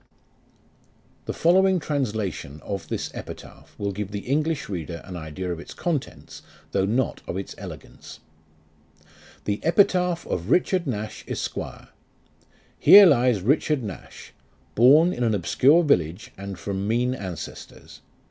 The 1.25 1.31
following 1.33 1.77
translation 1.79 2.59
of 2.63 2.87
this 2.87 3.13
Epitaph 3.13 3.75
will 3.77 3.91
give 3.91 4.09
the 4.09 4.21
English 4.21 4.67
reader 4.67 5.03
an 5.05 5.15
idea 5.15 5.51
of 5.51 5.59
its 5.59 5.75
contents, 5.75 6.41
though 6.71 6.85
not 6.87 7.21
of 7.27 7.37
its 7.37 7.53
elegance: 7.59 8.19
THE 9.45 9.59
EPITAPH 9.63 10.25
OF 10.25 10.49
BICHARD 10.49 10.87
NASH, 10.87 11.23
ESQ. 11.27 11.55
Here 12.79 13.05
lies 13.05 13.41
RICHARD 13.41 13.83
NASH, 13.83 14.33
Born 14.73 15.13
in 15.13 15.23
an 15.23 15.35
obscure 15.35 15.83
village, 15.83 16.31
And 16.35 16.57
from 16.57 16.87
mean 16.87 17.13
ancestors. 17.13 18.01